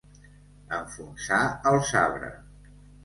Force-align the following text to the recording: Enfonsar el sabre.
Enfonsar 0.77 1.41
el 1.73 1.79
sabre. 1.91 2.33